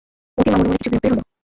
মোতির 0.37 0.51
মা 0.51 0.57
মনে 0.57 0.67
মনে 0.67 0.77
কিছু 0.79 0.89
বিরক্তই 0.91 1.11
হল। 1.11 1.19